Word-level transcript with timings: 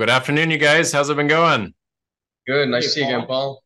Good 0.00 0.08
afternoon, 0.08 0.50
you 0.50 0.56
guys. 0.56 0.92
How's 0.92 1.10
it 1.10 1.16
been 1.18 1.26
going? 1.28 1.74
Good. 2.46 2.68
Nice 2.70 2.84
Hey, 2.84 2.88
to 2.88 2.94
see 2.94 3.00
you 3.00 3.06
again, 3.06 3.26
Paul. 3.26 3.26
Paul. 3.26 3.64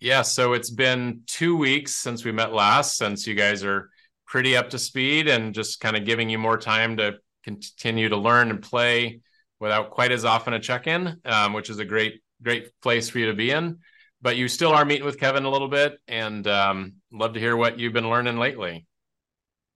Yeah, 0.00 0.22
so 0.22 0.52
it's 0.52 0.70
been 0.70 1.22
two 1.28 1.56
weeks 1.56 1.94
since 1.94 2.24
we 2.24 2.32
met 2.32 2.52
last, 2.52 2.96
since 2.96 3.24
you 3.24 3.36
guys 3.36 3.62
are 3.62 3.88
pretty 4.26 4.56
up 4.56 4.70
to 4.70 4.80
speed 4.80 5.28
and 5.28 5.54
just 5.54 5.78
kind 5.78 5.96
of 5.96 6.04
giving 6.04 6.28
you 6.28 6.38
more 6.38 6.58
time 6.58 6.96
to 6.96 7.18
continue 7.44 8.08
to 8.08 8.16
learn 8.16 8.50
and 8.50 8.62
play 8.62 9.20
without 9.60 9.90
quite 9.90 10.10
as 10.10 10.24
often 10.24 10.54
a 10.54 10.58
check-in, 10.58 11.20
um, 11.24 11.52
which 11.52 11.70
is 11.70 11.78
a 11.78 11.84
great, 11.84 12.20
great 12.42 12.72
place 12.82 13.08
for 13.08 13.20
you 13.20 13.26
to 13.26 13.34
be 13.34 13.52
in. 13.52 13.78
But 14.22 14.36
you 14.36 14.48
still 14.48 14.72
are 14.72 14.84
meeting 14.84 15.04
with 15.04 15.20
Kevin 15.20 15.44
a 15.44 15.50
little 15.50 15.68
bit, 15.68 16.00
and 16.08 16.44
um, 16.48 16.94
love 17.12 17.34
to 17.34 17.40
hear 17.40 17.56
what 17.56 17.78
you've 17.78 17.92
been 17.92 18.10
learning 18.10 18.38
lately. 18.38 18.88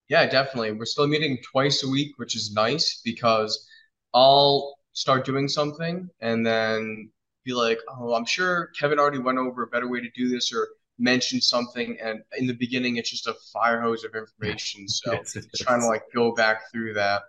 Yeah, 0.08 0.26
definitely. 0.26 0.72
We're 0.72 0.86
still 0.86 1.06
meeting 1.06 1.38
twice 1.52 1.84
a 1.84 1.88
week, 1.88 2.18
which 2.18 2.34
is 2.34 2.52
nice 2.52 3.00
because 3.04 3.64
I'll 4.12 4.77
start 4.98 5.24
doing 5.24 5.46
something 5.46 6.10
and 6.20 6.44
then 6.44 7.08
be 7.44 7.54
like, 7.54 7.78
oh, 7.88 8.14
I'm 8.14 8.24
sure 8.24 8.70
Kevin 8.78 8.98
already 8.98 9.20
went 9.20 9.38
over 9.38 9.62
a 9.62 9.68
better 9.68 9.88
way 9.88 10.00
to 10.00 10.10
do 10.10 10.28
this 10.28 10.52
or 10.52 10.66
mentioned 10.98 11.44
something. 11.44 11.96
And 12.02 12.20
in 12.36 12.48
the 12.48 12.54
beginning, 12.54 12.96
it's 12.96 13.08
just 13.08 13.28
a 13.28 13.34
fire 13.52 13.80
hose 13.80 14.02
of 14.02 14.14
information. 14.16 14.86
So 14.88 15.12
Yes, 15.12 15.36
trying 15.56 15.80
to 15.82 15.86
like 15.86 16.02
go 16.12 16.34
back 16.34 16.62
through 16.72 16.94
that. 16.94 17.22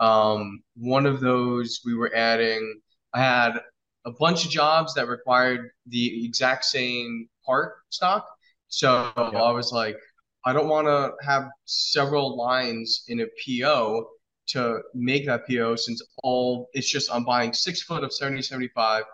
Um, 0.00 0.62
one 0.76 1.06
of 1.06 1.20
those 1.20 1.80
we 1.86 1.94
were 1.94 2.14
adding, 2.14 2.80
I 3.14 3.20
had 3.20 3.60
a 4.04 4.10
bunch 4.10 4.44
of 4.44 4.50
jobs 4.50 4.92
that 4.94 5.08
required 5.08 5.70
the 5.86 6.26
exact 6.26 6.66
same 6.66 7.28
part 7.46 7.76
stock. 7.88 8.26
So. 8.68 9.12
I 9.16 9.50
was 9.52 9.72
like, 9.72 9.96
I 10.44 10.52
don't 10.52 10.68
want 10.68 10.88
to 10.88 11.12
have 11.24 11.48
several 11.64 12.36
lines 12.36 13.04
in 13.08 13.20
a 13.20 13.26
PO 13.40 14.08
to 14.46 14.80
make 14.94 15.26
that 15.26 15.46
PO 15.48 15.76
since 15.76 16.02
all 16.22 16.68
it's 16.74 16.88
just 16.88 17.12
I'm 17.12 17.24
buying 17.24 17.52
six 17.52 17.82
foot 17.82 18.04
of 18.04 18.12
7075 18.12 19.04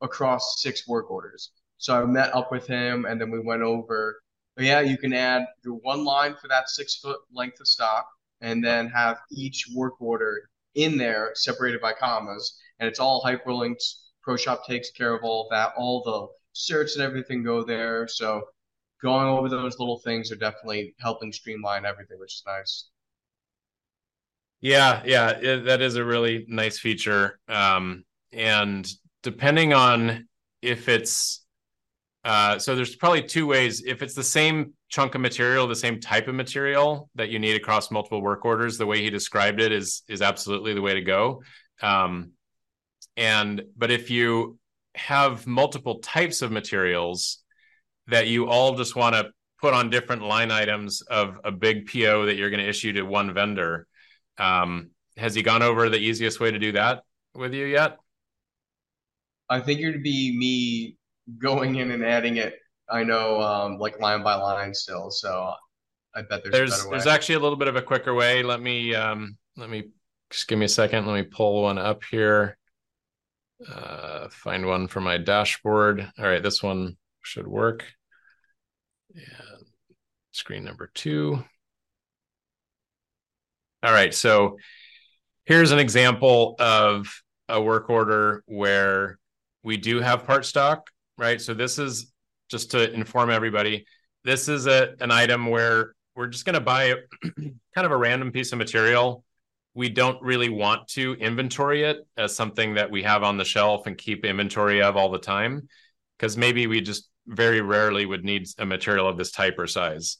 across 0.00 0.62
six 0.62 0.86
work 0.86 1.10
orders. 1.10 1.50
So 1.78 2.00
I 2.00 2.04
met 2.06 2.34
up 2.34 2.50
with 2.50 2.66
him 2.66 3.04
and 3.04 3.20
then 3.20 3.30
we 3.30 3.40
went 3.40 3.62
over, 3.62 4.20
oh, 4.58 4.62
yeah, 4.62 4.80
you 4.80 4.96
can 4.96 5.12
add 5.12 5.46
your 5.64 5.74
one 5.74 6.04
line 6.04 6.34
for 6.40 6.48
that 6.48 6.68
six 6.68 6.96
foot 6.96 7.18
length 7.32 7.60
of 7.60 7.68
stock 7.68 8.06
and 8.40 8.64
then 8.64 8.88
have 8.88 9.18
each 9.30 9.66
work 9.74 10.00
order 10.00 10.48
in 10.74 10.96
there 10.98 11.32
separated 11.34 11.80
by 11.80 11.92
commas. 11.92 12.58
And 12.78 12.88
it's 12.88 13.00
all 13.00 13.22
hyperlinked. 13.22 13.82
ProShop 14.26 14.64
takes 14.64 14.90
care 14.90 15.14
of 15.14 15.22
all 15.22 15.44
of 15.44 15.50
that. 15.50 15.72
All 15.76 16.02
the 16.02 16.28
certs 16.54 16.94
and 16.94 17.02
everything 17.02 17.42
go 17.42 17.62
there. 17.64 18.08
So 18.08 18.42
going 19.02 19.26
over 19.26 19.48
those 19.48 19.78
little 19.78 20.00
things 20.00 20.32
are 20.32 20.36
definitely 20.36 20.94
helping 21.00 21.32
streamline 21.32 21.84
everything, 21.84 22.18
which 22.18 22.34
is 22.34 22.42
nice. 22.46 22.88
Yeah, 24.60 25.02
yeah, 25.04 25.30
it, 25.30 25.64
that 25.66 25.80
is 25.82 25.96
a 25.96 26.04
really 26.04 26.44
nice 26.48 26.78
feature. 26.78 27.38
Um, 27.48 28.04
and 28.32 28.86
depending 29.22 29.72
on 29.72 30.28
if 30.62 30.88
it's 30.88 31.42
uh, 32.24 32.58
so 32.58 32.74
there's 32.74 32.96
probably 32.96 33.22
two 33.22 33.46
ways. 33.46 33.84
If 33.86 34.02
it's 34.02 34.14
the 34.14 34.24
same 34.24 34.72
chunk 34.88 35.14
of 35.14 35.20
material, 35.20 35.68
the 35.68 35.76
same 35.76 36.00
type 36.00 36.26
of 36.26 36.34
material 36.34 37.08
that 37.14 37.28
you 37.28 37.38
need 37.38 37.54
across 37.54 37.92
multiple 37.92 38.20
work 38.20 38.44
orders, 38.44 38.78
the 38.78 38.86
way 38.86 39.00
he 39.00 39.10
described 39.10 39.60
it 39.60 39.70
is 39.70 40.02
is 40.08 40.22
absolutely 40.22 40.74
the 40.74 40.82
way 40.82 40.94
to 40.94 41.02
go. 41.02 41.42
Um, 41.82 42.32
and 43.16 43.62
but 43.76 43.92
if 43.92 44.10
you 44.10 44.58
have 44.96 45.46
multiple 45.46 46.00
types 46.00 46.42
of 46.42 46.50
materials 46.50 47.44
that 48.08 48.26
you 48.26 48.48
all 48.48 48.74
just 48.76 48.96
want 48.96 49.14
to 49.14 49.30
put 49.60 49.72
on 49.72 49.88
different 49.88 50.22
line 50.22 50.50
items 50.50 51.02
of 51.02 51.38
a 51.44 51.52
big 51.52 51.86
PO 51.90 52.26
that 52.26 52.34
you're 52.34 52.50
going 52.50 52.62
to 52.62 52.68
issue 52.68 52.92
to 52.94 53.02
one 53.02 53.32
vendor, 53.34 53.86
um, 54.38 54.90
has 55.16 55.34
he 55.34 55.42
gone 55.42 55.62
over 55.62 55.88
the 55.88 55.98
easiest 55.98 56.40
way 56.40 56.50
to 56.50 56.58
do 56.58 56.72
that 56.72 57.02
with 57.34 57.54
you 57.54 57.66
yet? 57.66 57.96
I 59.48 59.60
think 59.60 59.80
it'd 59.80 60.02
be 60.02 60.36
me 60.36 60.96
going 61.38 61.76
in 61.76 61.90
and 61.90 62.04
adding 62.04 62.36
it. 62.36 62.54
I 62.88 63.02
know, 63.02 63.40
um, 63.40 63.78
like 63.78 63.98
line 64.00 64.22
by 64.22 64.34
line 64.34 64.74
still. 64.74 65.10
So 65.10 65.52
I 66.14 66.22
bet 66.22 66.42
there's 66.42 66.52
There's 66.52 66.86
there's 66.88 67.06
actually 67.06 67.36
a 67.36 67.40
little 67.40 67.58
bit 67.58 67.68
of 67.68 67.76
a 67.76 67.82
quicker 67.82 68.14
way. 68.14 68.42
Let 68.42 68.60
me 68.60 68.94
um 68.94 69.36
let 69.56 69.68
me 69.68 69.90
just 70.30 70.48
give 70.48 70.58
me 70.58 70.66
a 70.66 70.68
second. 70.68 71.06
Let 71.06 71.14
me 71.14 71.22
pull 71.22 71.62
one 71.62 71.78
up 71.78 72.02
here. 72.04 72.56
Uh 73.68 74.28
find 74.28 74.66
one 74.66 74.88
for 74.88 75.00
my 75.00 75.18
dashboard. 75.18 76.10
All 76.18 76.24
right, 76.24 76.42
this 76.42 76.62
one 76.62 76.96
should 77.22 77.46
work. 77.46 77.84
And 79.14 79.66
screen 80.32 80.64
number 80.64 80.90
two. 80.94 81.44
All 83.86 83.92
right, 83.92 84.12
so 84.12 84.58
here's 85.44 85.70
an 85.70 85.78
example 85.78 86.56
of 86.58 87.22
a 87.48 87.62
work 87.62 87.88
order 87.88 88.42
where 88.46 89.20
we 89.62 89.76
do 89.76 90.00
have 90.00 90.26
part 90.26 90.44
stock, 90.44 90.90
right? 91.16 91.40
So 91.40 91.54
this 91.54 91.78
is 91.78 92.12
just 92.50 92.72
to 92.72 92.92
inform 92.92 93.30
everybody. 93.30 93.86
This 94.24 94.48
is 94.48 94.66
a 94.66 94.96
an 94.98 95.12
item 95.12 95.46
where 95.46 95.94
we're 96.16 96.26
just 96.26 96.44
going 96.44 96.54
to 96.54 96.60
buy 96.60 96.94
kind 97.22 97.54
of 97.76 97.92
a 97.92 97.96
random 97.96 98.32
piece 98.32 98.50
of 98.50 98.58
material. 98.58 99.22
We 99.74 99.88
don't 99.88 100.20
really 100.20 100.48
want 100.48 100.88
to 100.88 101.14
inventory 101.20 101.84
it 101.84 101.98
as 102.16 102.34
something 102.34 102.74
that 102.74 102.90
we 102.90 103.04
have 103.04 103.22
on 103.22 103.36
the 103.36 103.44
shelf 103.44 103.86
and 103.86 103.96
keep 103.96 104.24
inventory 104.24 104.82
of 104.82 104.96
all 104.96 105.10
the 105.12 105.20
time, 105.20 105.68
because 106.18 106.36
maybe 106.36 106.66
we 106.66 106.80
just 106.80 107.08
very 107.28 107.60
rarely 107.60 108.04
would 108.04 108.24
need 108.24 108.48
a 108.58 108.66
material 108.66 109.06
of 109.06 109.16
this 109.16 109.30
type 109.30 109.54
or 109.60 109.68
size. 109.68 110.16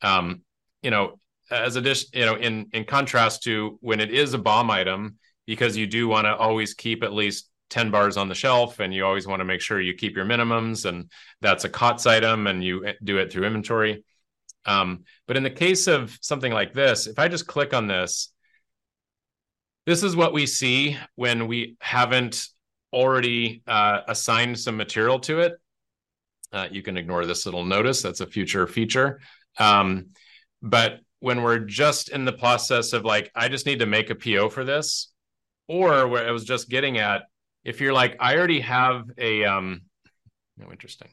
Um, 0.00 0.40
you 0.80 0.90
know, 0.90 1.18
as 1.50 1.76
a 1.76 1.80
dish, 1.80 2.06
you 2.12 2.24
know, 2.24 2.36
in 2.36 2.66
in 2.72 2.84
contrast 2.84 3.42
to 3.44 3.78
when 3.80 4.00
it 4.00 4.10
is 4.10 4.34
a 4.34 4.38
BOM 4.38 4.70
item, 4.70 5.16
because 5.46 5.76
you 5.76 5.86
do 5.86 6.08
want 6.08 6.26
to 6.26 6.34
always 6.36 6.74
keep 6.74 7.02
at 7.02 7.12
least 7.12 7.50
10 7.70 7.90
bars 7.90 8.16
on 8.16 8.28
the 8.28 8.34
shelf 8.34 8.80
and 8.80 8.94
you 8.94 9.04
always 9.04 9.26
want 9.26 9.40
to 9.40 9.44
make 9.44 9.60
sure 9.60 9.80
you 9.80 9.94
keep 9.94 10.16
your 10.16 10.24
minimums 10.24 10.84
and 10.84 11.10
that's 11.40 11.64
a 11.64 11.68
COTS 11.68 12.06
item 12.06 12.46
and 12.46 12.62
you 12.62 12.86
do 13.02 13.18
it 13.18 13.32
through 13.32 13.44
inventory. 13.44 14.04
Um, 14.66 15.04
but 15.26 15.36
in 15.36 15.42
the 15.42 15.50
case 15.50 15.86
of 15.86 16.16
something 16.20 16.52
like 16.52 16.72
this, 16.72 17.06
if 17.06 17.18
I 17.18 17.28
just 17.28 17.46
click 17.46 17.74
on 17.74 17.86
this, 17.86 18.32
this 19.86 20.02
is 20.02 20.16
what 20.16 20.32
we 20.32 20.46
see 20.46 20.96
when 21.16 21.46
we 21.46 21.76
haven't 21.80 22.46
already 22.92 23.62
uh, 23.66 24.00
assigned 24.08 24.58
some 24.58 24.76
material 24.76 25.18
to 25.20 25.40
it. 25.40 25.54
Uh, 26.52 26.68
you 26.70 26.82
can 26.82 26.96
ignore 26.96 27.26
this 27.26 27.44
little 27.44 27.64
notice, 27.64 28.00
that's 28.00 28.20
a 28.20 28.26
future 28.26 28.66
feature. 28.66 29.20
Um, 29.58 30.10
but 30.62 31.00
when 31.24 31.42
we're 31.42 31.58
just 31.58 32.10
in 32.10 32.26
the 32.26 32.34
process 32.34 32.92
of 32.92 33.02
like, 33.02 33.30
I 33.34 33.48
just 33.48 33.64
need 33.64 33.78
to 33.78 33.86
make 33.86 34.10
a 34.10 34.14
PO 34.14 34.50
for 34.50 34.62
this, 34.62 35.10
or 35.68 36.06
where 36.06 36.28
I 36.28 36.32
was 36.32 36.44
just 36.44 36.68
getting 36.68 36.98
at, 36.98 37.22
if 37.64 37.80
you're 37.80 37.94
like, 37.94 38.18
I 38.20 38.36
already 38.36 38.60
have 38.60 39.10
a, 39.16 39.42
um, 39.46 39.80
no, 40.58 40.70
interesting. 40.70 41.08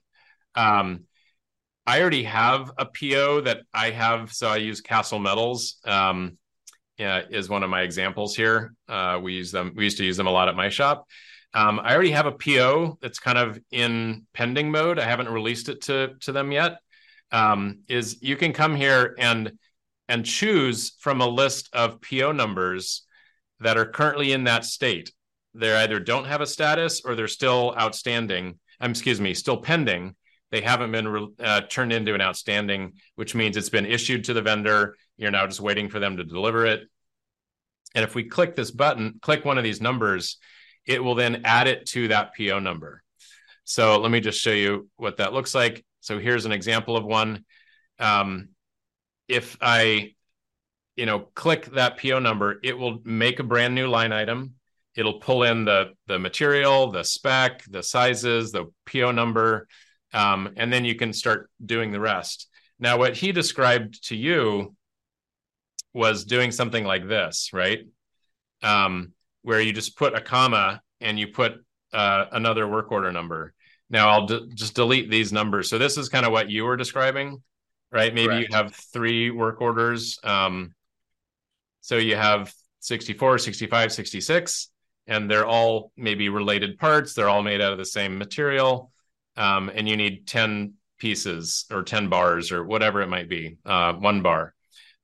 Um, 0.54 1.06
I 1.88 2.02
already 2.02 2.24
have 2.24 2.72
a 2.78 2.86
PO 2.86 3.42
that 3.42 3.62
I 3.74 3.92
have, 3.92 4.34
so 4.34 4.50
I 4.50 4.58
use 4.58 4.82
Castle 4.82 5.18
Metals. 5.18 5.78
Um, 5.86 6.38
yeah, 6.98 7.22
is 7.30 7.48
one 7.48 7.64
of 7.64 7.70
my 7.70 7.82
examples 7.82 8.36
here. 8.36 8.74
Uh, 8.90 9.18
we 9.24 9.32
use 9.34 9.54
them. 9.54 9.72
We 9.78 9.86
used 9.86 9.98
to 9.98 10.04
use 10.04 10.18
them 10.18 10.28
a 10.28 10.32
lot 10.32 10.50
at 10.50 10.58
my 10.58 10.68
shop. 10.68 11.08
Um, 11.54 11.80
I 11.80 11.94
already 11.94 12.12
have 12.12 12.26
a 12.26 12.34
PO 12.34 12.98
that's 13.02 13.18
kind 13.18 13.38
of 13.38 13.58
in 13.72 14.26
pending 14.34 14.72
mode. 14.72 15.00
I 15.00 15.06
haven't 15.06 15.30
released 15.30 15.70
it 15.70 15.82
to 15.84 16.16
to 16.20 16.34
them 16.34 16.52
yet. 16.52 16.80
Um, 17.32 17.84
is 17.88 18.22
you 18.22 18.36
can 18.36 18.52
come 18.52 18.76
here 18.76 19.16
and 19.18 19.54
and 20.12 20.26
choose 20.26 20.92
from 21.00 21.22
a 21.22 21.28
list 21.28 21.70
of 21.72 22.02
PO 22.02 22.34
numbers 22.34 23.06
that 23.62 23.78
are 23.78 23.86
currently 23.86 24.34
in 24.34 24.44
that 24.44 24.66
state. 24.66 25.14
They 25.54 25.74
either 25.74 26.02
don't 26.02 26.26
have 26.26 26.42
a 26.42 26.46
status 26.46 27.02
or 27.06 27.16
they're 27.16 27.30
still 27.30 27.74
outstanding. 27.80 28.60
Um, 28.82 28.92
excuse 28.92 29.22
me, 29.22 29.34
still 29.34 29.56
pending. 29.56 30.16
They 30.52 30.60
haven't 30.60 30.92
been 30.92 31.34
uh, 31.40 31.62
turned 31.70 31.94
into 31.94 32.14
an 32.14 32.20
outstanding, 32.20 32.96
which 33.16 33.36
means 33.36 33.56
it's 33.56 33.70
been 33.70 33.86
issued 33.86 34.26
to 34.26 34.34
the 34.34 34.42
vendor. 34.42 34.98
You're 35.16 35.32
now 35.32 35.48
just 35.48 35.62
waiting 35.62 35.88
for 35.88 36.00
them 36.00 36.18
to 36.18 36.26
deliver 36.26 36.66
it. 36.66 36.82
And 37.96 38.04
if 38.04 38.14
we 38.14 38.26
click 38.26 38.58
this 38.58 38.72
button, 38.72 39.18
click 39.22 39.46
one 39.46 39.58
of 39.58 39.64
these 39.64 39.80
numbers, 39.80 40.40
it 40.86 41.02
will 41.02 41.16
then 41.16 41.44
add 41.46 41.68
it 41.68 41.86
to 41.88 42.10
that 42.10 42.32
PO 42.36 42.60
number. 42.60 43.02
So 43.64 43.98
let 43.98 44.12
me 44.12 44.20
just 44.20 44.42
show 44.42 44.52
you 44.52 44.90
what 44.98 45.18
that 45.18 45.32
looks 45.32 45.56
like. 45.56 45.86
So 46.02 46.20
here's 46.20 46.44
an 46.44 46.52
example 46.52 46.98
of 46.98 47.06
one. 47.06 47.46
Um, 47.98 48.50
if 49.32 49.58
I, 49.62 50.14
you 50.96 51.06
know, 51.06 51.20
click 51.36 51.66
that 51.74 52.00
PO 52.00 52.20
number, 52.20 52.60
it 52.64 52.78
will 52.78 53.00
make 53.04 53.40
a 53.40 53.44
brand 53.44 53.74
new 53.74 53.88
line 53.88 54.12
item. 54.12 54.56
It'll 54.96 55.20
pull 55.20 55.44
in 55.44 55.64
the 55.64 55.94
the 56.08 56.20
material, 56.20 56.92
the 56.92 57.04
spec, 57.04 57.64
the 57.70 57.82
sizes, 57.82 58.52
the 58.52 58.66
PO 58.86 59.12
number, 59.12 59.68
um, 60.14 60.54
and 60.58 60.72
then 60.72 60.84
you 60.84 60.96
can 60.96 61.14
start 61.14 61.50
doing 61.66 61.92
the 61.92 62.00
rest. 62.00 62.50
Now, 62.78 62.98
what 62.98 63.16
he 63.16 63.32
described 63.32 64.08
to 64.10 64.16
you 64.16 64.76
was 65.94 66.26
doing 66.26 66.52
something 66.52 66.84
like 66.84 67.08
this, 67.08 67.52
right? 67.54 67.80
Um, 68.62 69.14
where 69.44 69.62
you 69.62 69.72
just 69.72 69.98
put 69.98 70.14
a 70.16 70.22
comma 70.22 70.82
and 71.00 71.18
you 71.18 71.28
put 71.28 71.54
uh, 71.94 72.26
another 72.32 72.68
work 72.68 72.92
order 72.92 73.12
number. 73.12 73.54
Now 73.90 74.10
I'll 74.10 74.26
d- 74.26 74.50
just 74.54 74.76
delete 74.76 75.10
these 75.10 75.34
numbers. 75.34 75.70
So 75.70 75.78
this 75.78 75.98
is 75.98 76.10
kind 76.10 76.26
of 76.26 76.32
what 76.32 76.50
you 76.50 76.64
were 76.64 76.78
describing, 76.78 77.42
right? 77.92 78.14
Maybe 78.14 78.28
Correct. 78.28 78.50
you 78.50 78.56
have 78.56 78.74
three 78.74 79.32
work 79.32 79.62
orders. 79.62 80.20
Um, 80.24 80.74
so 81.82 81.98
you 81.98 82.16
have 82.16 82.54
64, 82.80 83.38
65, 83.40 83.92
66. 83.92 84.70
and 85.08 85.30
they're 85.30 85.46
all 85.46 85.92
maybe 85.98 86.30
related 86.30 86.78
parts. 86.78 87.14
They're 87.14 87.30
all 87.30 87.44
made 87.44 87.62
out 87.62 87.72
of 87.72 87.78
the 87.78 87.86
same 87.86 88.18
material, 88.18 88.92
um, 89.36 89.70
and 89.74 89.88
you 89.90 89.98
need 89.98 90.28
ten 90.28 90.74
pieces 91.00 91.66
or 91.72 91.84
ten 91.84 92.08
bars 92.08 92.52
or 92.52 92.64
whatever 92.64 93.02
it 93.02 93.08
might 93.10 93.28
be, 93.28 93.58
uh, 93.66 93.94
one 93.94 94.22
bar. 94.22 94.54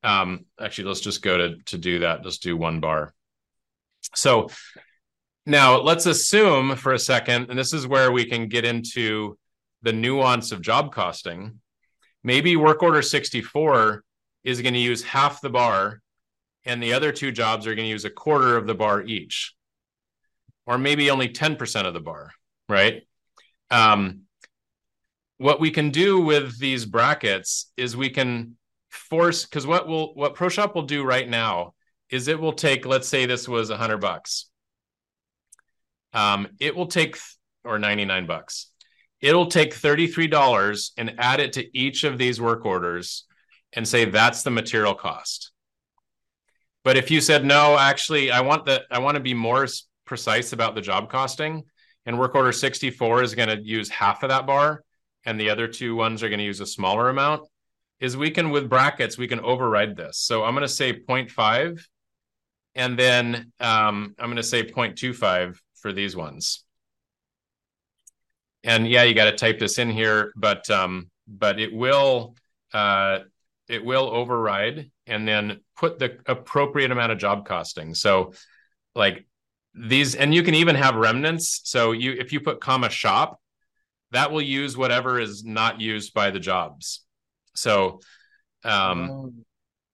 Um, 0.02 0.46
actually, 0.60 0.88
let's 0.88 1.00
just 1.00 1.22
go 1.22 1.36
to 1.36 1.56
to 1.66 1.78
do 1.78 2.00
that. 2.00 2.22
Just 2.22 2.42
do 2.42 2.56
one 2.56 2.80
bar. 2.80 3.12
So 4.14 4.48
now 5.44 5.80
let's 5.80 6.06
assume 6.06 6.76
for 6.76 6.92
a 6.92 6.98
second, 6.98 7.50
and 7.50 7.58
this 7.58 7.72
is 7.72 7.86
where 7.86 8.12
we 8.12 8.24
can 8.24 8.48
get 8.48 8.64
into 8.64 9.36
the 9.82 9.92
nuance 9.92 10.52
of 10.52 10.62
job 10.62 10.92
costing. 10.92 11.60
Maybe 12.24 12.56
work 12.56 12.82
order 12.82 13.02
64 13.02 14.02
is 14.44 14.60
going 14.60 14.74
to 14.74 14.80
use 14.80 15.02
half 15.02 15.40
the 15.40 15.50
bar, 15.50 16.00
and 16.64 16.82
the 16.82 16.92
other 16.92 17.12
two 17.12 17.32
jobs 17.32 17.66
are 17.66 17.74
going 17.74 17.86
to 17.86 17.90
use 17.90 18.04
a 18.04 18.10
quarter 18.10 18.56
of 18.56 18.66
the 18.66 18.74
bar 18.74 19.02
each, 19.02 19.54
or 20.66 20.78
maybe 20.78 21.10
only 21.10 21.28
10% 21.28 21.86
of 21.86 21.94
the 21.94 22.00
bar, 22.00 22.30
right? 22.68 23.02
Um, 23.70 24.22
what 25.38 25.60
we 25.60 25.70
can 25.70 25.90
do 25.90 26.20
with 26.20 26.58
these 26.58 26.84
brackets 26.84 27.70
is 27.76 27.96
we 27.96 28.10
can 28.10 28.56
force 28.90 29.44
because 29.44 29.66
what 29.66 29.86
will 29.86 30.14
what 30.14 30.34
ProShop 30.34 30.74
will 30.74 30.82
do 30.82 31.04
right 31.04 31.28
now 31.28 31.74
is 32.10 32.26
it 32.26 32.40
will 32.40 32.52
take 32.52 32.86
let's 32.86 33.08
say 33.08 33.26
this 33.26 33.48
was 33.48 33.70
a 33.70 33.76
hundred 33.76 33.98
bucks. 33.98 34.50
Um, 36.12 36.48
it 36.58 36.74
will 36.74 36.86
take 36.86 37.18
or 37.64 37.78
99 37.78 38.26
bucks 38.26 38.70
it'll 39.20 39.46
take 39.46 39.74
$33 39.74 40.90
and 40.96 41.14
add 41.18 41.40
it 41.40 41.54
to 41.54 41.78
each 41.78 42.04
of 42.04 42.18
these 42.18 42.40
work 42.40 42.64
orders 42.64 43.24
and 43.72 43.86
say 43.86 44.04
that's 44.04 44.42
the 44.42 44.50
material 44.50 44.94
cost. 44.94 45.52
But 46.84 46.96
if 46.96 47.10
you 47.10 47.20
said 47.20 47.44
no, 47.44 47.76
actually 47.78 48.30
I 48.30 48.40
want 48.40 48.66
that 48.66 48.84
I 48.90 48.98
want 49.00 49.16
to 49.16 49.22
be 49.22 49.34
more 49.34 49.66
precise 50.06 50.52
about 50.52 50.74
the 50.74 50.80
job 50.80 51.10
costing 51.10 51.64
and 52.06 52.18
work 52.18 52.34
order 52.34 52.52
64 52.52 53.22
is 53.22 53.34
going 53.34 53.48
to 53.48 53.62
use 53.62 53.90
half 53.90 54.22
of 54.22 54.30
that 54.30 54.46
bar 54.46 54.82
and 55.24 55.38
the 55.38 55.50
other 55.50 55.68
two 55.68 55.94
ones 55.94 56.22
are 56.22 56.28
going 56.28 56.38
to 56.38 56.44
use 56.44 56.60
a 56.60 56.66
smaller 56.66 57.10
amount 57.10 57.46
is 58.00 58.16
we 58.16 58.30
can 58.30 58.50
with 58.50 58.70
brackets 58.70 59.18
we 59.18 59.28
can 59.28 59.40
override 59.40 59.96
this. 59.96 60.18
So 60.18 60.44
I'm 60.44 60.54
going 60.54 60.62
to 60.62 60.68
say 60.72 60.92
0.5 60.92 61.84
and 62.74 62.98
then 62.98 63.52
um, 63.60 64.14
I'm 64.18 64.26
going 64.26 64.36
to 64.36 64.42
say 64.42 64.62
0.25 64.62 65.58
for 65.82 65.92
these 65.92 66.16
ones 66.16 66.64
and 68.68 68.86
yeah, 68.86 69.02
you 69.02 69.14
got 69.14 69.24
to 69.24 69.32
type 69.32 69.58
this 69.58 69.78
in 69.78 69.88
here, 69.88 70.30
but 70.36 70.68
um, 70.68 71.10
but 71.26 71.58
it 71.58 71.72
will 71.72 72.36
uh, 72.74 73.20
it 73.66 73.82
will 73.82 74.10
override 74.10 74.90
and 75.06 75.26
then 75.26 75.60
put 75.74 75.98
the 75.98 76.18
appropriate 76.26 76.90
amount 76.90 77.10
of 77.10 77.16
job 77.18 77.46
costing. 77.46 77.94
So 77.94 78.34
like 78.94 79.26
these, 79.74 80.14
and 80.14 80.34
you 80.34 80.42
can 80.42 80.54
even 80.54 80.74
have 80.74 80.96
remnants. 80.96 81.62
So 81.64 81.92
you 81.92 82.12
if 82.12 82.30
you 82.30 82.40
put 82.40 82.60
comma 82.60 82.90
shop, 82.90 83.40
that 84.10 84.30
will 84.30 84.42
use 84.42 84.76
whatever 84.76 85.18
is 85.18 85.44
not 85.44 85.80
used 85.80 86.12
by 86.12 86.30
the 86.30 86.40
jobs. 86.40 87.06
So 87.54 88.00
um, 88.64 89.10
oh. 89.10 89.32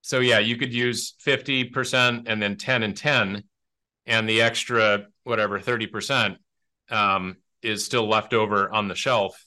so 0.02 0.18
yeah, 0.18 0.40
you 0.40 0.56
could 0.56 0.74
use 0.74 1.14
50% 1.24 2.24
and 2.26 2.42
then 2.42 2.56
10 2.56 2.82
and 2.82 2.96
10 2.96 3.44
and 4.06 4.28
the 4.28 4.42
extra 4.42 5.06
whatever 5.22 5.60
30% 5.60 6.38
um, 6.90 7.36
is 7.64 7.84
still 7.84 8.08
left 8.08 8.34
over 8.34 8.72
on 8.72 8.88
the 8.88 8.94
shelf 8.94 9.46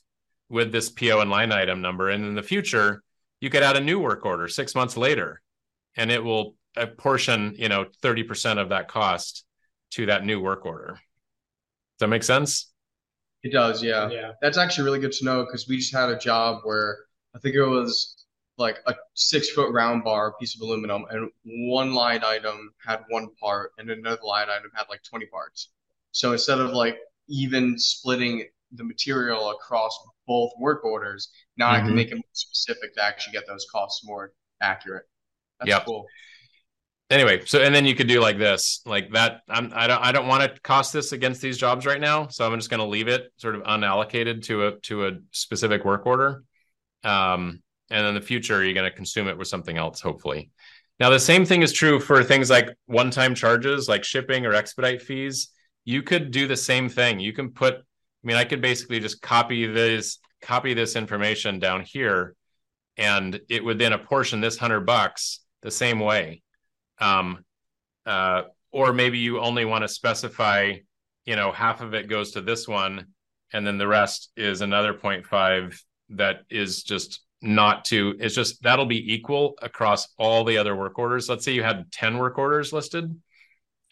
with 0.50 0.72
this 0.72 0.90
PO 0.90 1.22
and 1.22 1.30
line 1.30 1.52
item 1.52 1.82
number. 1.82 2.10
And 2.10 2.26
in 2.26 2.36
the 2.36 2.44
future, 2.44 3.04
you 3.40 3.50
could 3.50 3.64
add 3.64 3.78
a 3.78 3.82
new 3.82 4.00
work 4.00 4.26
order 4.26 4.48
six 4.48 4.76
months 4.76 4.98
later, 4.98 5.42
and 5.96 6.12
it 6.12 6.24
will 6.24 6.56
apportion, 6.76 7.56
you 7.58 7.70
know, 7.70 7.86
30% 8.02 8.60
of 8.60 8.70
that 8.70 8.88
cost 8.88 9.46
to 9.92 10.08
that 10.08 10.26
new 10.26 10.40
work 10.40 10.66
order. 10.66 10.94
Does 10.94 12.00
that 12.00 12.08
make 12.08 12.24
sense? 12.24 12.72
It 13.44 13.52
does, 13.52 13.84
yeah. 13.84 14.10
Yeah. 14.10 14.32
That's 14.42 14.58
actually 14.58 14.86
really 14.86 15.00
good 15.00 15.12
to 15.14 15.26
know 15.26 15.46
because 15.46 15.68
we 15.68 15.78
just 15.78 15.94
had 15.94 16.10
a 16.10 16.18
job 16.18 16.62
where 16.64 16.98
I 17.36 17.40
think 17.40 17.56
it 17.56 17.66
was 17.66 18.26
like 18.58 18.80
a 18.88 18.96
six 19.14 19.50
foot 19.52 19.72
round 19.72 20.04
bar 20.04 20.34
piece 20.40 20.56
of 20.56 20.62
aluminum, 20.62 21.06
and 21.10 21.30
one 21.46 21.94
line 21.94 22.24
item 22.24 22.74
had 22.84 23.02
one 23.10 23.30
part, 23.40 23.72
and 23.78 23.90
another 23.90 24.22
line 24.24 24.48
item 24.50 24.72
had 24.74 24.86
like 24.90 25.04
20 25.04 25.28
parts. 25.28 25.70
So 26.12 26.32
instead 26.32 26.60
of 26.60 26.72
like 26.72 26.98
even 27.28 27.78
splitting 27.78 28.46
the 28.72 28.84
material 28.84 29.50
across 29.52 29.98
both 30.28 30.52
work 30.60 30.84
orders, 30.84 31.30
now 31.58 31.68
mm-hmm. 31.68 31.76
I 31.76 31.80
can 31.80 31.88
mm-hmm. 31.88 31.96
make 31.96 32.12
it 32.12 32.16
more 32.16 32.24
specific 32.34 32.94
to 32.96 33.04
actually 33.04 33.34
get 33.34 33.48
those 33.48 33.66
costs 33.72 34.06
more 34.06 34.34
accurate. 34.62 35.06
That's 35.60 35.70
yep. 35.70 35.86
cool. 35.86 36.06
Anyway, 37.10 37.42
so 37.46 37.62
and 37.62 37.74
then 37.74 37.86
you 37.86 37.96
could 37.96 38.08
do 38.08 38.20
like 38.20 38.38
this, 38.38 38.82
like 38.86 39.12
that. 39.14 39.42
I'm 39.48 39.72
I 39.74 39.88
don't 39.88 40.02
I 40.04 40.12
don't 40.12 40.28
want 40.28 40.44
to 40.44 40.62
cost 40.62 40.92
this 40.92 41.14
against 41.14 41.42
these 41.42 41.58
jobs 41.58 41.86
right 41.86 42.02
now, 42.02 42.28
so 42.28 42.46
I'm 42.46 42.60
just 42.60 42.70
going 42.70 42.82
to 42.82 42.86
leave 42.86 43.08
it 43.08 43.32
sort 43.38 43.56
of 43.56 43.64
unallocated 43.64 44.44
to 44.44 44.68
a 44.68 44.80
to 44.82 45.08
a 45.08 45.12
specific 45.32 45.86
work 45.86 46.06
order. 46.06 46.44
Um, 47.06 47.62
and 47.90 48.06
in 48.06 48.14
the 48.14 48.22
future, 48.22 48.62
you're 48.62 48.74
going 48.74 48.90
to 48.90 48.96
consume 48.96 49.30
it 49.30 49.38
with 49.38 49.48
something 49.48 49.78
else, 49.78 50.02
hopefully. 50.02 50.52
Now, 51.00 51.10
the 51.10 51.20
same 51.20 51.46
thing 51.46 51.62
is 51.62 51.72
true 51.72 52.02
for 52.02 52.22
things 52.24 52.50
like 52.50 52.70
one-time 52.88 53.36
charges, 53.36 53.88
like 53.88 54.04
shipping 54.04 54.46
or 54.46 54.54
expedite 54.54 55.02
fees 55.02 55.50
you 55.88 56.04
could 56.04 56.32
do 56.32 56.48
the 56.48 56.58
same 56.58 56.90
thing. 56.90 57.18
You 57.18 57.32
can 57.32 57.50
put, 57.50 57.76
I 57.76 57.80
mean, 58.22 58.36
I 58.36 58.44
could 58.44 58.62
basically 58.62 59.00
just 59.00 59.22
copy 59.22 59.66
this, 59.68 60.20
copy 60.42 60.74
this 60.74 60.98
information 60.98 61.60
down 61.60 61.80
here, 61.80 62.36
and 62.98 63.40
it 63.48 63.64
would 63.64 63.80
then 63.80 63.94
apportion 63.94 64.42
this 64.42 64.58
hundred 64.58 64.82
bucks 64.82 65.40
the 65.62 65.72
same 65.72 66.02
way. 66.02 66.42
Um, 67.00 67.46
uh, 68.06 68.44
or 68.74 68.92
maybe 68.92 69.20
you 69.20 69.40
only 69.40 69.64
want 69.64 69.84
to 69.84 69.88
specify, 69.88 70.74
you 71.26 71.38
know, 71.38 71.54
half 71.54 71.80
of 71.80 71.94
it 71.94 72.10
goes 72.10 72.32
to 72.32 72.42
this 72.42 72.68
one, 72.68 73.06
and 73.54 73.66
then 73.66 73.78
the 73.78 73.88
rest 73.88 74.32
is 74.36 74.60
another 74.60 74.94
0.5 74.94 75.80
that 76.10 76.42
is 76.50 76.84
just 76.84 77.22
not 77.42 77.86
to 77.86 78.16
it's 78.20 78.34
just 78.34 78.62
that'll 78.64 78.88
be 78.88 79.14
equal 79.14 79.54
across 79.62 80.08
all 80.18 80.44
the 80.44 80.58
other 80.58 80.76
work 80.76 80.98
orders 80.98 81.30
let's 81.30 81.46
say 81.46 81.52
you 81.52 81.62
had 81.62 81.92
10 81.92 82.18
work 82.18 82.40
orders 82.40 82.74
listed 82.74 83.16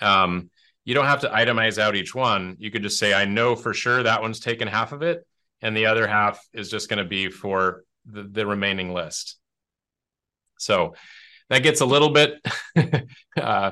um, 0.02 0.50
you 0.86 0.94
don't 0.94 1.06
have 1.06 1.22
to 1.22 1.30
itemize 1.30 1.78
out 1.78 1.96
each 1.96 2.16
one. 2.16 2.56
You 2.60 2.72
could 2.72 2.84
just 2.84 3.00
say, 3.00 3.14
I 3.14 3.26
know 3.26 3.56
for 3.56 3.74
sure 3.74 4.04
that 4.04 4.22
one's 4.22 4.40
taken 4.40 4.68
half 4.68 4.92
of 4.92 5.02
it, 5.02 5.26
and 5.62 5.76
the 5.76 5.88
other 5.88 6.08
half 6.08 6.40
is 6.54 6.70
just 6.70 6.90
going 6.90 7.00
to 7.00 7.10
be 7.10 7.30
for 7.30 7.84
the, 8.06 8.24
the, 8.24 8.46
remaining 8.46 8.94
list. 8.94 9.38
So 10.60 10.94
that 11.50 11.64
gets 11.64 11.82
a 11.82 11.86
little 11.86 12.12
bit 12.12 12.36
uh, 13.38 13.72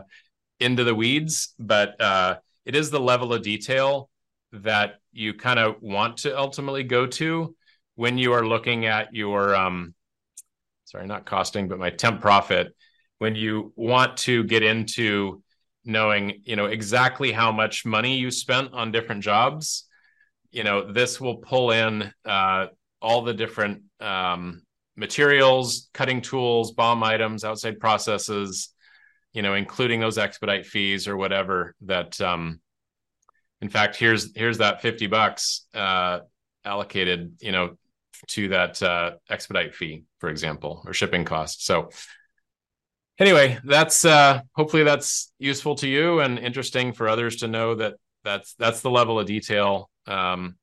into 0.59 0.83
the 0.83 0.95
weeds, 0.95 1.53
but 1.59 2.01
uh, 2.01 2.37
it 2.65 2.75
is 2.75 2.89
the 2.89 2.99
level 2.99 3.31
of 3.31 3.43
detail 3.43 4.09
that 4.51 4.95
you 5.11 5.35
kind 5.35 5.59
of 5.59 5.75
want 5.81 6.17
to 6.17 6.37
ultimately 6.37 6.83
go 6.83 7.05
to 7.05 7.55
when 7.95 8.17
you 8.17 8.33
are 8.33 8.45
looking 8.45 8.87
at 8.87 9.13
your 9.13 9.55
um, 9.55 9.93
sorry, 10.85 11.07
not 11.07 11.25
costing, 11.25 11.67
but 11.67 11.79
my 11.79 11.89
temp 11.89 12.21
profit. 12.21 12.75
When 13.17 13.35
you 13.35 13.71
want 13.75 14.17
to 14.17 14.43
get 14.43 14.63
into 14.63 15.41
knowing 15.85 16.41
you 16.45 16.55
know 16.55 16.65
exactly 16.65 17.31
how 17.31 17.51
much 17.51 17.85
money 17.85 18.17
you 18.17 18.31
spent 18.31 18.73
on 18.73 18.91
different 18.91 19.23
jobs 19.23 19.85
you 20.51 20.63
know 20.63 20.91
this 20.91 21.19
will 21.19 21.37
pull 21.37 21.71
in 21.71 22.11
uh, 22.25 22.67
all 23.01 23.21
the 23.21 23.33
different 23.33 23.83
um, 23.99 24.61
materials 24.95 25.89
cutting 25.93 26.21
tools 26.21 26.71
BOM 26.71 27.03
items 27.03 27.43
outside 27.43 27.79
processes 27.79 28.69
you 29.33 29.41
know 29.41 29.55
including 29.55 29.99
those 29.99 30.17
expedite 30.17 30.65
fees 30.65 31.07
or 31.07 31.17
whatever 31.17 31.75
that 31.81 32.19
um, 32.21 32.61
in 33.61 33.69
fact 33.69 33.95
here's 33.95 34.35
here's 34.35 34.59
that 34.59 34.81
50 34.81 35.07
bucks 35.07 35.65
uh, 35.73 36.19
allocated 36.63 37.33
you 37.41 37.51
know 37.51 37.75
to 38.27 38.47
that 38.49 38.81
uh, 38.81 39.11
expedite 39.29 39.75
fee 39.75 40.03
for 40.19 40.29
example 40.29 40.83
or 40.85 40.93
shipping 40.93 41.25
cost 41.25 41.65
so 41.65 41.89
anyway, 43.19 43.59
that's 43.63 44.05
uh, 44.05 44.41
hopefully 44.53 44.83
that's 44.83 45.31
useful 45.39 45.75
to 45.75 45.87
you 45.87 46.19
and 46.19 46.39
interesting 46.39 46.93
for 46.93 47.07
others 47.07 47.37
to 47.37 47.47
know 47.47 47.75
that 47.75 47.95
that's 48.23 48.53
that's 48.55 48.81
the 48.81 48.91
level 48.91 49.19
of 49.19 49.25
detail 49.25 49.89
um, 50.07 50.55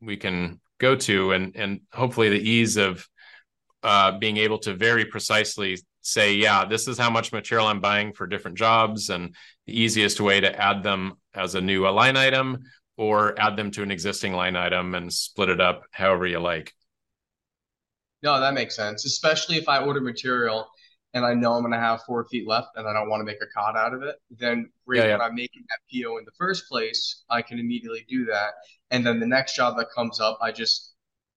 we 0.00 0.16
can 0.16 0.60
go 0.78 0.96
to, 0.96 1.32
and 1.32 1.56
and 1.56 1.80
hopefully 1.92 2.28
the 2.28 2.48
ease 2.50 2.76
of 2.76 3.06
uh, 3.82 4.18
being 4.18 4.36
able 4.38 4.58
to 4.58 4.74
very 4.74 5.04
precisely 5.04 5.78
say, 6.00 6.34
yeah, 6.34 6.64
this 6.64 6.86
is 6.88 6.98
how 6.98 7.10
much 7.10 7.32
material 7.32 7.66
I'm 7.66 7.80
buying 7.80 8.12
for 8.12 8.26
different 8.26 8.58
jobs, 8.58 9.10
and 9.10 9.34
the 9.66 9.80
easiest 9.80 10.20
way 10.20 10.40
to 10.40 10.60
add 10.60 10.82
them 10.82 11.14
as 11.34 11.54
a 11.54 11.60
new 11.60 11.88
line 11.88 12.16
item 12.16 12.64
or 12.96 13.38
add 13.40 13.56
them 13.56 13.70
to 13.72 13.82
an 13.82 13.90
existing 13.90 14.32
line 14.32 14.54
item 14.54 14.94
and 14.94 15.12
split 15.12 15.48
it 15.48 15.60
up 15.60 15.84
however 15.90 16.26
you 16.26 16.38
like. 16.38 16.72
No, 18.22 18.40
that 18.40 18.54
makes 18.54 18.76
sense, 18.76 19.04
especially 19.04 19.56
if 19.56 19.68
I 19.68 19.84
order 19.84 20.00
material 20.00 20.68
and 21.14 21.24
I 21.24 21.32
know 21.32 21.54
I'm 21.54 21.62
going 21.62 21.72
to 21.72 21.78
have 21.78 22.02
four 22.02 22.24
feet 22.24 22.46
left 22.46 22.68
and 22.74 22.86
I 22.88 22.92
don't 22.92 23.08
want 23.08 23.20
to 23.20 23.24
make 23.24 23.40
a 23.40 23.46
cod 23.56 23.76
out 23.76 23.94
of 23.94 24.02
it, 24.02 24.16
then. 24.30 24.70
Yeah, 24.86 25.04
yeah. 25.04 25.12
When 25.12 25.20
I'm 25.22 25.34
making 25.34 25.64
that 25.70 25.78
PO 25.90 26.18
in 26.18 26.24
the 26.24 26.32
first 26.36 26.68
place, 26.68 27.22
I 27.30 27.40
can 27.40 27.58
immediately 27.58 28.04
do 28.08 28.26
that. 28.26 28.54
And 28.90 29.06
then 29.06 29.20
the 29.20 29.26
next 29.26 29.54
job 29.54 29.76
that 29.78 29.86
comes 29.94 30.20
up, 30.20 30.38
I 30.42 30.50
just 30.50 30.92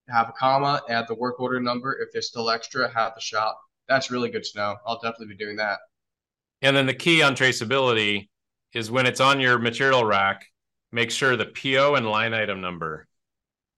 have 0.09 0.29
a 0.29 0.33
comma, 0.33 0.81
add 0.89 1.07
the 1.07 1.15
work 1.15 1.39
order 1.39 1.59
number. 1.59 1.97
If 2.01 2.09
there's 2.11 2.27
still 2.27 2.49
extra, 2.49 2.91
have 2.91 3.13
the 3.13 3.21
shop. 3.21 3.59
That's 3.87 4.09
really 4.11 4.29
good 4.29 4.43
to 4.43 4.57
know. 4.57 4.75
I'll 4.85 4.99
definitely 4.99 5.27
be 5.27 5.37
doing 5.37 5.57
that. 5.57 5.79
And 6.61 6.75
then 6.75 6.87
the 6.87 6.93
key 6.93 7.21
on 7.21 7.35
traceability 7.35 8.29
is 8.73 8.89
when 8.89 9.05
it's 9.05 9.21
on 9.21 9.39
your 9.39 9.59
material 9.59 10.03
rack, 10.03 10.45
make 10.91 11.11
sure 11.11 11.35
the 11.35 11.45
PO 11.45 11.95
and 11.95 12.07
line 12.07 12.33
item 12.33 12.61
number, 12.61 13.07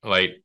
like 0.04 0.42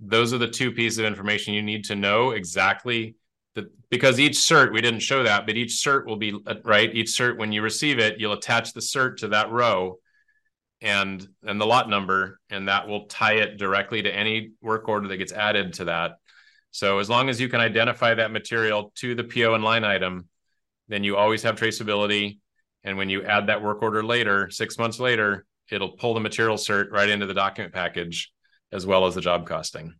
those 0.00 0.32
are 0.32 0.38
the 0.38 0.48
two 0.48 0.72
pieces 0.72 0.98
of 0.98 1.04
information 1.04 1.54
you 1.54 1.62
need 1.62 1.84
to 1.84 1.94
know 1.94 2.30
exactly 2.30 3.16
that 3.54 3.66
because 3.90 4.18
each 4.18 4.34
cert 4.34 4.72
we 4.72 4.80
didn't 4.80 5.00
show 5.00 5.22
that 5.22 5.46
but 5.46 5.56
each 5.56 5.70
cert 5.70 6.06
will 6.06 6.16
be 6.16 6.38
uh, 6.46 6.54
right? 6.64 6.94
Each 6.94 7.08
cert 7.08 7.38
when 7.38 7.52
you 7.52 7.62
receive 7.62 7.98
it 7.98 8.18
you'll 8.18 8.32
attach 8.32 8.72
the 8.72 8.80
cert 8.80 9.18
to 9.18 9.28
that 9.28 9.50
row 9.50 9.98
and 10.80 11.26
and 11.44 11.60
the 11.60 11.66
lot 11.66 11.88
number 11.88 12.40
and 12.50 12.68
that 12.68 12.88
will 12.88 13.06
tie 13.06 13.34
it 13.34 13.56
directly 13.56 14.02
to 14.02 14.14
any 14.14 14.52
work 14.60 14.88
order 14.88 15.08
that 15.08 15.16
gets 15.16 15.32
added 15.32 15.74
to 15.74 15.86
that. 15.86 16.18
So 16.70 16.98
as 16.98 17.08
long 17.08 17.28
as 17.28 17.40
you 17.40 17.48
can 17.48 17.60
identify 17.60 18.14
that 18.14 18.32
material 18.32 18.92
to 18.96 19.14
the 19.14 19.24
PO 19.24 19.54
and 19.54 19.64
line 19.64 19.84
item 19.84 20.28
then 20.88 21.02
you 21.02 21.16
always 21.16 21.42
have 21.44 21.56
traceability. 21.56 22.38
And 22.82 22.98
when 22.98 23.08
you 23.08 23.24
add 23.24 23.46
that 23.46 23.62
work 23.62 23.80
order 23.82 24.02
later 24.02 24.50
6 24.50 24.78
months 24.78 24.98
later 24.98 25.46
it'll 25.70 25.92
pull 25.92 26.14
the 26.14 26.20
material 26.20 26.56
cert 26.56 26.90
right 26.90 27.08
into 27.08 27.26
the 27.26 27.34
document 27.34 27.72
package 27.72 28.32
as 28.72 28.84
well 28.84 29.06
as 29.06 29.14
the 29.14 29.20
job 29.20 29.46
costing. 29.46 29.94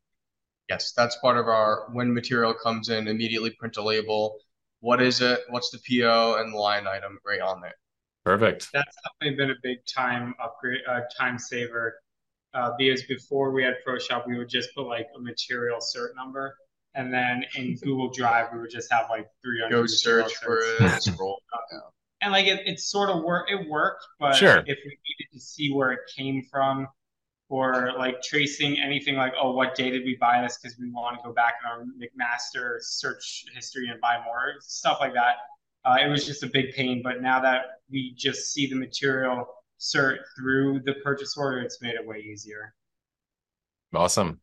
Yes, 0.68 0.92
that's 0.96 1.16
part 1.18 1.36
of 1.36 1.46
our 1.46 1.88
when 1.92 2.12
material 2.12 2.54
comes 2.54 2.88
in, 2.88 3.08
immediately 3.08 3.50
print 3.50 3.76
a 3.76 3.82
label. 3.82 4.38
What 4.80 5.02
is 5.02 5.20
it? 5.20 5.40
What's 5.50 5.70
the 5.70 5.78
PO 5.78 6.36
and 6.40 6.52
the 6.52 6.58
line 6.58 6.86
item 6.86 7.18
right 7.24 7.40
on 7.40 7.60
there? 7.60 7.74
Perfect. 8.24 8.70
That's 8.72 8.96
definitely 9.20 9.36
been 9.36 9.50
a 9.50 9.58
big 9.62 9.78
time 9.86 10.34
upgrade, 10.42 10.80
uh, 10.88 11.00
time 11.18 11.38
saver. 11.38 12.00
Uh, 12.54 12.70
because 12.78 13.02
before 13.02 13.50
we 13.50 13.62
had 13.62 13.74
ProShop, 13.86 14.26
we 14.28 14.38
would 14.38 14.48
just 14.48 14.74
put 14.74 14.86
like 14.86 15.08
a 15.16 15.20
material 15.20 15.78
cert 15.78 16.14
number, 16.16 16.56
and 16.94 17.12
then 17.12 17.44
in 17.56 17.76
Google 17.82 18.10
Drive 18.10 18.46
we 18.52 18.60
would 18.60 18.70
just 18.70 18.90
have 18.92 19.06
like 19.10 19.26
300. 19.44 19.70
Go 19.70 19.86
search 19.86 20.34
for 20.36 20.60
it, 20.60 21.02
scroll. 21.02 21.40
And 22.20 22.32
like 22.32 22.46
it, 22.46 22.66
it 22.66 22.80
sort 22.80 23.10
of 23.10 23.22
worked. 23.22 23.50
It 23.50 23.68
worked, 23.68 24.06
but 24.18 24.36
sure. 24.36 24.58
if 24.58 24.78
we 24.84 24.98
needed 25.08 25.32
to 25.32 25.40
see 25.40 25.72
where 25.72 25.90
it 25.90 26.00
came 26.16 26.42
from, 26.50 26.86
or 27.48 27.92
like 27.98 28.22
tracing 28.22 28.78
anything 28.80 29.16
like, 29.16 29.32
oh, 29.40 29.52
what 29.52 29.74
day 29.74 29.90
did 29.90 30.04
we 30.04 30.16
buy 30.16 30.40
this? 30.42 30.58
Because 30.60 30.78
we 30.78 30.90
want 30.90 31.16
to 31.16 31.22
go 31.22 31.32
back 31.32 31.54
in 31.62 31.70
our 31.70 31.84
McMaster 31.84 32.78
search 32.80 33.44
history 33.54 33.88
and 33.88 34.00
buy 34.00 34.18
more 34.24 34.54
stuff 34.60 34.98
like 35.00 35.14
that. 35.14 35.36
Uh, 35.84 35.98
it 36.02 36.08
was 36.08 36.24
just 36.24 36.42
a 36.42 36.46
big 36.46 36.72
pain, 36.72 37.02
but 37.02 37.20
now 37.20 37.40
that 37.40 37.80
we 37.90 38.14
just 38.16 38.52
see 38.52 38.66
the 38.66 38.76
material 38.76 39.46
cert 39.78 40.18
through 40.36 40.80
the 40.80 40.94
purchase 41.04 41.36
order, 41.36 41.60
it's 41.60 41.82
made 41.82 41.94
it 41.94 42.06
way 42.06 42.18
easier. 42.18 42.74
Awesome. 43.94 44.40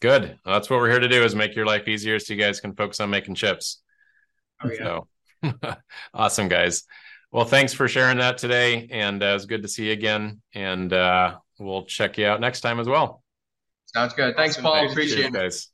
Good. 0.00 0.38
That's 0.44 0.70
what 0.70 0.78
we're 0.78 0.90
here 0.90 1.00
to 1.00 1.08
do 1.08 1.24
is 1.24 1.34
make 1.34 1.56
your 1.56 1.66
life 1.66 1.88
easier 1.88 2.18
so 2.18 2.34
you 2.34 2.40
guys 2.40 2.60
can 2.60 2.74
focus 2.74 3.00
on 3.00 3.10
making 3.10 3.34
chips. 3.34 3.82
Oh, 4.62 4.70
yeah. 4.70 5.00
So 5.42 5.76
awesome, 6.14 6.48
guys. 6.48 6.84
Well, 7.32 7.44
thanks 7.44 7.72
for 7.72 7.88
sharing 7.88 8.18
that 8.18 8.38
today. 8.38 8.88
And 8.90 9.22
uh, 9.22 9.26
it 9.26 9.32
was 9.32 9.46
good 9.46 9.62
to 9.62 9.68
see 9.68 9.86
you 9.86 9.92
again. 9.92 10.40
And 10.54 10.92
uh, 10.92 11.38
we'll 11.64 11.84
check 11.84 12.18
you 12.18 12.26
out 12.26 12.40
next 12.40 12.60
time 12.60 12.78
as 12.78 12.88
well. 12.88 13.22
Sounds 13.86 14.12
good. 14.12 14.36
Thanks, 14.36 14.54
awesome. 14.54 14.64
Paul. 14.64 14.90
Appreciate 14.90 15.26
it, 15.26 15.32
guys. 15.32 15.68